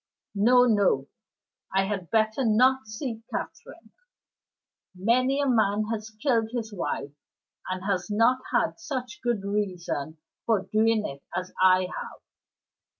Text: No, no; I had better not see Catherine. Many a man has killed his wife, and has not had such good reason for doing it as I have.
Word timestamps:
No, 0.33 0.65
no; 0.65 1.09
I 1.75 1.83
had 1.85 2.09
better 2.09 2.43
not 2.43 2.87
see 2.87 3.21
Catherine. 3.29 3.91
Many 4.95 5.39
a 5.39 5.47
man 5.47 5.89
has 5.93 6.09
killed 6.09 6.49
his 6.51 6.73
wife, 6.73 7.13
and 7.69 7.83
has 7.85 8.09
not 8.09 8.39
had 8.51 8.79
such 8.79 9.21
good 9.21 9.43
reason 9.43 10.17
for 10.47 10.63
doing 10.63 11.05
it 11.05 11.21
as 11.35 11.53
I 11.61 11.81
have. 11.81 12.19